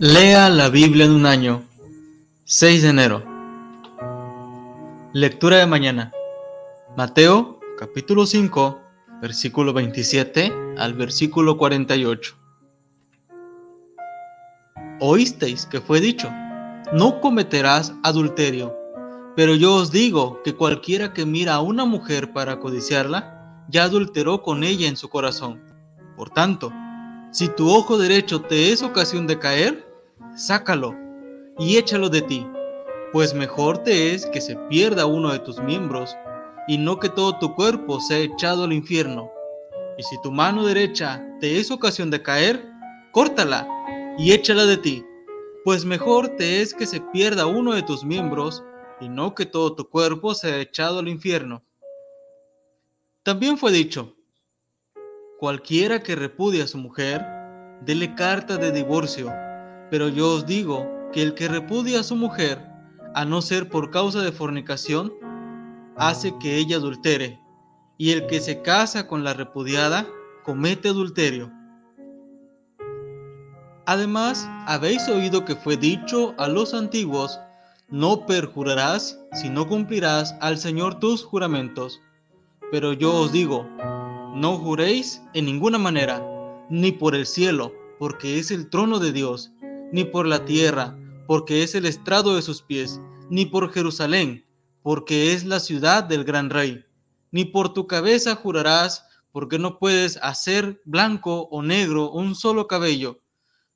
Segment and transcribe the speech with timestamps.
[0.00, 1.62] Lea la Biblia en un año.
[2.46, 3.22] 6 de enero.
[5.12, 6.10] Lectura de mañana.
[6.96, 8.80] Mateo capítulo 5,
[9.22, 12.34] versículo 27 al versículo 48.
[14.98, 16.28] Oísteis que fue dicho,
[16.92, 18.76] no cometerás adulterio,
[19.36, 24.42] pero yo os digo que cualquiera que mira a una mujer para codiciarla, ya adulteró
[24.42, 25.62] con ella en su corazón.
[26.16, 26.72] Por tanto,
[27.34, 29.84] si tu ojo derecho te es ocasión de caer,
[30.36, 30.94] sácalo
[31.58, 32.46] y échalo de ti,
[33.12, 36.16] pues mejor te es que se pierda uno de tus miembros
[36.68, 39.32] y no que todo tu cuerpo sea echado al infierno.
[39.98, 42.64] Y si tu mano derecha te es ocasión de caer,
[43.10, 43.66] córtala
[44.16, 45.04] y échala de ti,
[45.64, 48.62] pues mejor te es que se pierda uno de tus miembros
[49.00, 51.64] y no que todo tu cuerpo sea echado al infierno.
[53.24, 54.14] También fue dicho,
[55.38, 57.24] Cualquiera que repudie a su mujer,
[57.82, 59.32] dele carta de divorcio,
[59.90, 62.64] pero yo os digo que el que repudia a su mujer,
[63.14, 65.12] a no ser por causa de fornicación,
[65.96, 67.40] hace que ella adultere,
[67.98, 70.06] y el que se casa con la repudiada,
[70.44, 71.52] comete adulterio.
[73.86, 77.40] Además, habéis oído que fue dicho a los antiguos,
[77.88, 82.00] no perjurarás si no cumplirás al Señor tus juramentos.
[82.70, 83.68] Pero yo os digo,
[84.34, 86.22] no juréis en ninguna manera,
[86.68, 89.52] ni por el cielo, porque es el trono de Dios,
[89.92, 93.00] ni por la tierra, porque es el estrado de sus pies,
[93.30, 94.44] ni por Jerusalén,
[94.82, 96.84] porque es la ciudad del gran rey.
[97.30, 103.20] Ni por tu cabeza jurarás, porque no puedes hacer blanco o negro un solo cabello,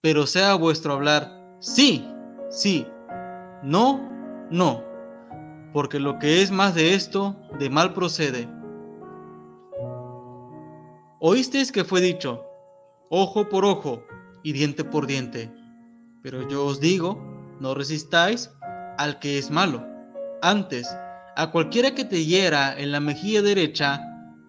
[0.00, 2.04] pero sea vuestro hablar, sí,
[2.50, 2.86] sí,
[3.62, 4.08] no,
[4.50, 4.82] no,
[5.72, 8.48] porque lo que es más de esto, de mal procede.
[11.22, 12.46] Oísteis que fue dicho,
[13.10, 14.02] ojo por ojo
[14.42, 15.52] y diente por diente.
[16.22, 17.22] Pero yo os digo,
[17.60, 18.50] no resistáis
[18.96, 19.86] al que es malo.
[20.40, 20.88] Antes,
[21.36, 24.00] a cualquiera que te hiera en la mejilla derecha,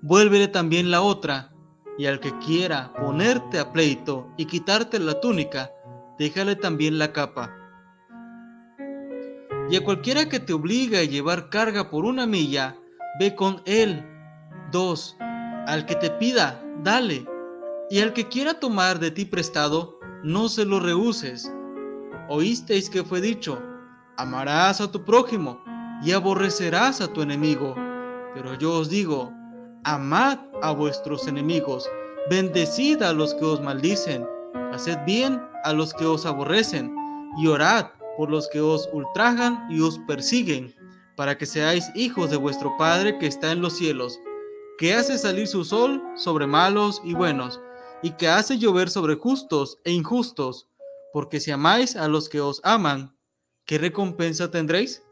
[0.00, 1.52] vuélvele también la otra,
[1.98, 5.72] y al que quiera ponerte a pleito y quitarte la túnica,
[6.20, 7.52] déjale también la capa.
[9.68, 12.76] Y a cualquiera que te obligue a llevar carga por una milla,
[13.18, 14.06] ve con él.
[14.70, 15.16] Dos,
[15.70, 17.24] al que te pida, dale,
[17.90, 21.48] y al que quiera tomar de ti prestado, no se lo rehuses.
[22.28, 23.62] Oísteis que fue dicho,
[24.16, 25.62] amarás a tu prójimo
[26.02, 27.76] y aborrecerás a tu enemigo.
[28.34, 29.32] Pero yo os digo,
[29.84, 31.88] amad a vuestros enemigos,
[32.28, 34.26] bendecid a los que os maldicen,
[34.72, 36.92] haced bien a los que os aborrecen,
[37.38, 37.86] y orad
[38.16, 40.74] por los que os ultrajan y os persiguen,
[41.14, 44.18] para que seáis hijos de vuestro Padre que está en los cielos
[44.80, 47.60] que hace salir su sol sobre malos y buenos,
[48.02, 50.70] y que hace llover sobre justos e injustos,
[51.12, 53.14] porque si amáis a los que os aman,
[53.66, 55.02] ¿qué recompensa tendréis?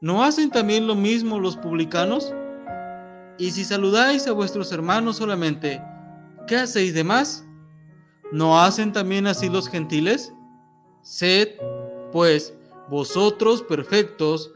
[0.00, 2.34] ¿No hacen también lo mismo los publicanos?
[3.38, 5.80] Y si saludáis a vuestros hermanos solamente,
[6.48, 7.46] ¿qué hacéis de más?
[8.32, 10.32] ¿No hacen también así los gentiles?
[11.02, 11.50] Sed,
[12.10, 12.54] pues,
[12.90, 14.52] vosotros perfectos,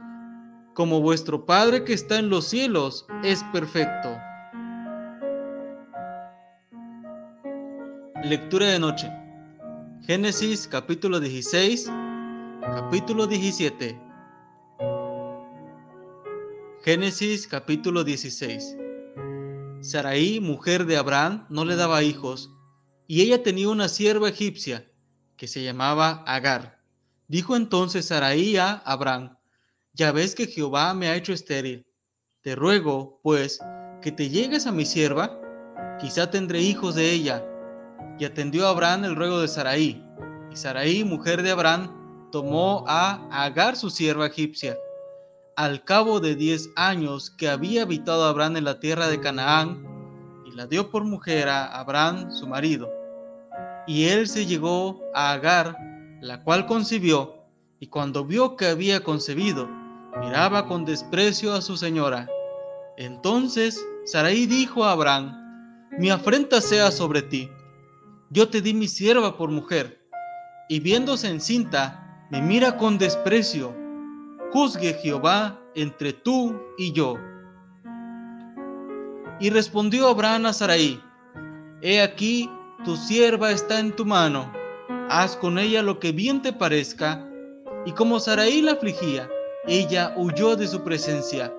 [0.75, 4.26] como vuestro Padre que está en los cielos es perfecto.
[8.25, 9.13] Lectura de noche.
[10.07, 11.87] Génesis capítulo 16,
[12.63, 14.01] capítulo 17.
[16.83, 18.77] Génesis capítulo 16.
[19.81, 22.51] Saraí, mujer de Abraham, no le daba hijos,
[23.07, 24.91] y ella tenía una sierva egipcia
[25.37, 26.83] que se llamaba Agar.
[27.29, 29.37] Dijo entonces Saraí a Abraham,
[29.93, 31.87] ya ves que Jehová me ha hecho estéril.
[32.41, 33.61] Te ruego, pues,
[34.01, 35.39] que te llegues a mi sierva,
[36.01, 37.53] quizá tendré hijos de ella
[38.19, 40.03] y atendió Abraham el ruego de Saraí.
[40.51, 44.77] Y Saraí, mujer de Abraham, tomó a Agar su sierva egipcia.
[45.57, 49.85] Al cabo de diez años que había habitado Abraham en la tierra de Canaán,
[50.47, 52.91] y la dio por mujer a Abraham su marido.
[53.87, 55.77] Y él se llegó a Agar,
[56.21, 57.37] la cual concibió,
[57.81, 59.69] y cuando vio que había concebido,
[60.21, 62.29] miraba con desprecio a su señora.
[62.97, 65.43] Entonces Saraí dijo a Abraham,
[65.99, 67.51] mi afrenta sea sobre ti
[68.31, 70.01] yo te di mi sierva por mujer,
[70.69, 73.75] y viéndose encinta, me mira con desprecio.
[74.53, 77.17] Juzgue Jehová entre tú y yo.
[79.39, 81.01] Y respondió Abraham a Sarai,
[81.83, 82.51] He aquí,
[82.85, 84.51] tu sierva está en tu mano,
[85.09, 87.25] haz con ella lo que bien te parezca.
[87.85, 89.29] Y como Sarai la afligía,
[89.69, 91.55] ella huyó de su presencia.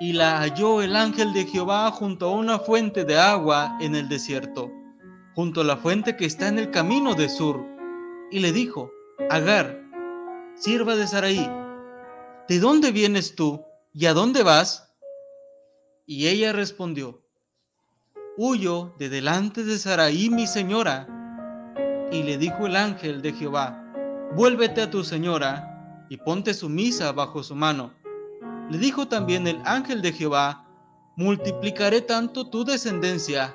[0.00, 4.08] Y la halló el ángel de Jehová junto a una fuente de agua en el
[4.08, 4.70] desierto
[5.36, 7.62] junto a la fuente que está en el camino de sur.
[8.30, 8.90] y le dijo,
[9.30, 9.78] Agar,
[10.54, 11.46] sierva de Saraí,
[12.48, 13.62] ¿de dónde vienes tú
[13.92, 14.90] y a dónde vas?
[16.06, 17.22] Y ella respondió,
[18.38, 21.06] Huyo de delante de Saraí mi señora.
[22.10, 23.84] Y le dijo el ángel de Jehová,
[24.34, 27.92] Vuélvete a tu señora y ponte sumisa bajo su mano.
[28.70, 30.66] Le dijo también el ángel de Jehová,
[31.14, 33.54] Multiplicaré tanto tu descendencia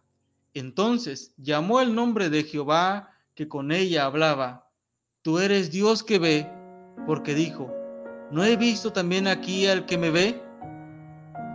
[0.53, 4.69] Entonces llamó el nombre de Jehová que con ella hablaba.
[5.21, 6.51] Tú eres Dios que ve
[7.05, 7.73] porque dijo,
[8.31, 10.41] ¿no he visto también aquí al que me ve?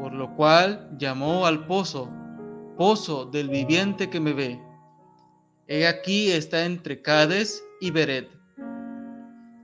[0.00, 2.10] Por lo cual llamó al pozo,
[2.76, 4.62] pozo del viviente que me ve.
[5.68, 8.30] He aquí está entre Cades y Beret.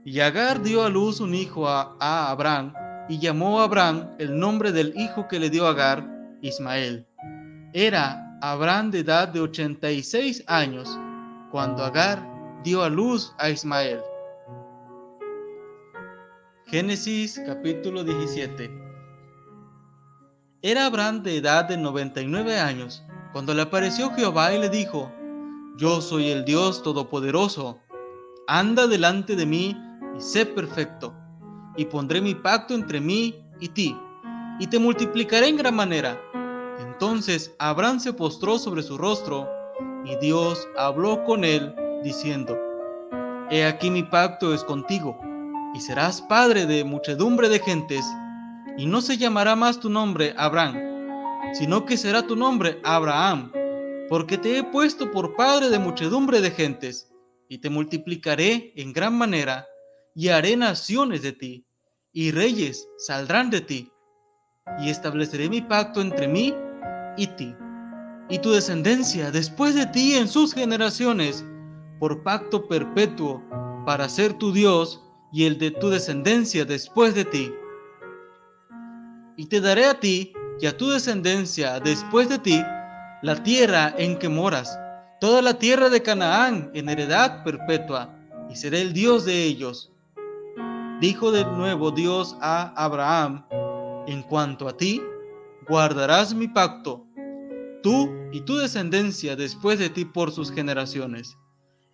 [0.05, 2.73] Y Agar dio a luz un hijo a, a Abraham,
[3.07, 6.05] y llamó a Abraham el nombre del hijo que le dio Agar,
[6.41, 7.07] Ismael.
[7.73, 10.99] Era Abraham de edad de 86 años,
[11.49, 12.21] cuando Agar
[12.61, 14.01] dio a luz a Ismael.
[16.65, 18.69] Génesis capítulo 17
[20.61, 23.01] Era Abraham de edad de 99 años
[23.31, 25.09] cuando le apareció Jehová y le dijo,
[25.77, 27.79] Yo soy el Dios Todopoderoso,
[28.47, 29.77] anda delante de mí
[30.17, 31.15] y sé perfecto,
[31.77, 33.97] y pondré mi pacto entre mí y ti,
[34.59, 36.19] y te multiplicaré en gran manera.
[36.93, 39.49] Entonces Abraham se postró sobre su rostro,
[40.05, 41.73] y Dios habló con él,
[42.03, 42.55] diciendo,
[43.49, 45.19] He aquí mi pacto es contigo
[45.73, 48.05] y serás padre de muchedumbre de gentes,
[48.77, 50.77] y no se llamará más tu nombre Abraham,
[51.53, 53.51] sino que será tu nombre Abraham,
[54.07, 57.11] porque te he puesto por padre de muchedumbre de gentes,
[57.49, 59.65] y te multiplicaré en gran manera,
[60.13, 61.65] y haré naciones de ti,
[62.11, 63.91] y reyes saldrán de ti,
[64.77, 66.53] y estableceré mi pacto entre mí
[67.17, 71.45] y tu descendencia después de ti en sus generaciones,
[71.99, 73.41] por pacto perpetuo,
[73.85, 75.01] para ser tu Dios
[75.31, 77.53] y el de tu descendencia después de ti.
[79.35, 82.63] Y te daré a ti y a tu descendencia después de ti
[83.21, 84.77] la tierra en que moras,
[85.19, 88.13] toda la tierra de Canaán en heredad perpetua,
[88.49, 89.91] y seré el Dios de ellos.
[90.99, 93.45] Dijo de nuevo Dios a Abraham,
[94.07, 95.01] en cuanto a ti,
[95.67, 97.02] guardarás mi pacto,
[97.83, 101.37] tú y tu descendencia después de ti por sus generaciones.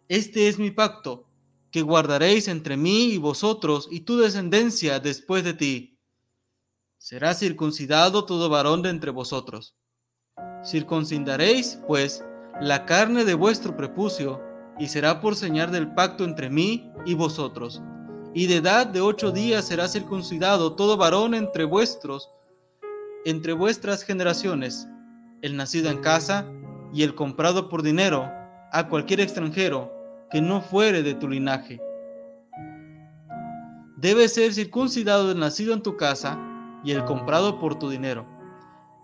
[0.08, 1.28] Este es mi pacto
[1.72, 6.00] que guardaréis entre mí y vosotros y tu descendencia después de ti.
[6.98, 9.76] Será circuncidado todo varón de entre vosotros.
[10.66, 12.24] Circuncidaréis, pues,
[12.62, 14.42] la carne de vuestro prepucio,
[14.80, 17.82] y será por señal del pacto entre mí y vosotros.
[18.34, 22.30] Y de edad de ocho días será circuncidado todo varón entre vuestros,
[23.26, 24.88] entre vuestras generaciones,
[25.42, 26.46] el nacido en casa
[26.94, 28.30] y el comprado por dinero
[28.72, 29.94] a cualquier extranjero
[30.32, 31.82] que no fuere de tu linaje.
[33.98, 36.40] Debe ser circuncidado el nacido en tu casa
[36.84, 38.26] y el comprado por tu dinero.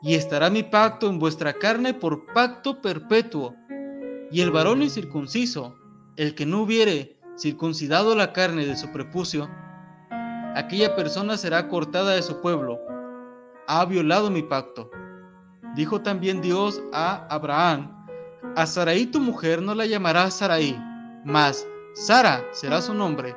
[0.01, 3.55] Y estará mi pacto en vuestra carne por pacto perpetuo.
[4.31, 5.75] Y el varón incircunciso,
[6.15, 9.49] el que no hubiere circuncidado la carne de su prepucio,
[10.55, 12.79] aquella persona será cortada de su pueblo.
[13.67, 14.89] Ha violado mi pacto.
[15.75, 17.91] Dijo también Dios a Abraham,
[18.55, 20.81] a Sarai tu mujer no la llamarás Sarai,
[21.25, 23.35] mas Sara será su nombre,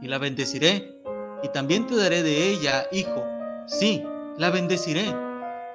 [0.00, 0.98] y la bendeciré,
[1.42, 3.22] y también te daré de ella hijo.
[3.66, 4.02] Sí,
[4.38, 5.04] la bendeciré,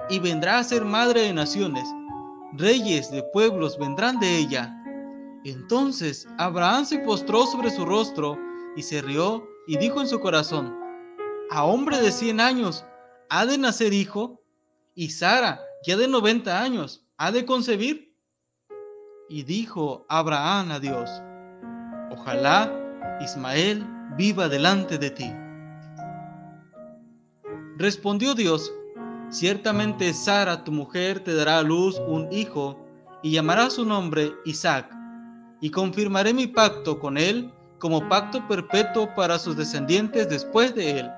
[0.09, 1.87] y vendrá a ser madre de naciones.
[2.53, 4.75] Reyes de pueblos vendrán de ella.
[5.45, 8.37] Entonces Abraham se postró sobre su rostro
[8.75, 10.75] y se rió y dijo en su corazón,
[11.51, 12.83] a hombre de cien años,
[13.29, 14.40] ¿ha de nacer hijo?
[14.93, 18.13] Y Sara, ya de noventa años, ¿ha de concebir?
[19.29, 21.09] Y dijo Abraham a Dios,
[22.11, 22.69] ojalá
[23.21, 25.33] Ismael viva delante de ti.
[27.77, 28.69] Respondió Dios,
[29.29, 32.77] ciertamente Sara, tu mujer, te dará a luz un hijo,
[33.23, 34.93] y llamará su nombre Isaac,
[35.61, 41.11] y confirmaré mi pacto con él como pacto perpetuo para sus descendientes después de él.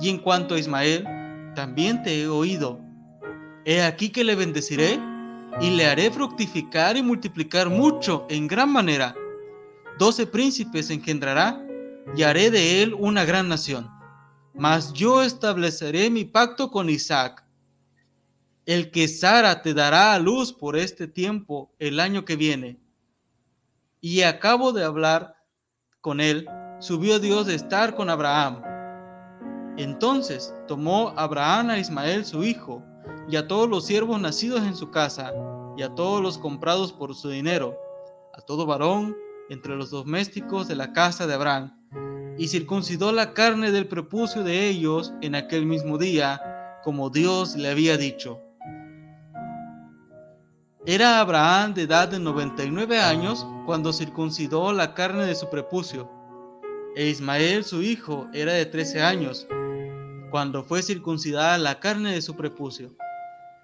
[0.00, 1.06] Y en cuanto a Ismael,
[1.54, 2.80] también te he oído.
[3.64, 4.98] He aquí que le bendeciré
[5.60, 9.14] y le haré fructificar y multiplicar mucho en gran manera.
[9.98, 11.62] Doce príncipes engendrará,
[12.16, 13.90] y haré de él una gran nación.
[14.54, 17.44] Mas yo estableceré mi pacto con Isaac,
[18.66, 22.80] el que Sara te dará a luz por este tiempo el año que viene.
[24.00, 25.36] Y acabo de hablar
[26.00, 26.46] con él,
[26.78, 28.62] subió Dios de estar con Abraham.
[29.82, 32.84] Entonces tomó Abraham a Ismael su hijo,
[33.30, 35.32] y a todos los siervos nacidos en su casa,
[35.76, 37.78] y a todos los comprados por su dinero,
[38.34, 39.16] a todo varón
[39.48, 41.74] entre los domésticos de la casa de Abraham,
[42.36, 47.70] y circuncidó la carne del prepucio de ellos en aquel mismo día, como Dios le
[47.70, 48.38] había dicho.
[50.84, 56.10] Era Abraham de edad de 99 años cuando circuncidó la carne de su prepucio,
[56.96, 59.46] e Ismael su hijo era de 13 años
[60.30, 62.92] cuando fue circuncidada la carne de su prepucio.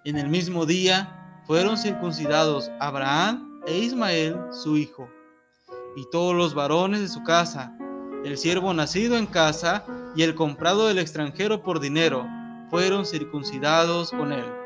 [0.04, 5.08] En el mismo día fueron circuncidados Abraham e Ismael su hijo,
[5.96, 7.76] y todos los varones de su casa,
[8.25, 12.26] el siervo nacido en casa y el comprado del extranjero por dinero,
[12.70, 14.65] fueron circuncidados con él.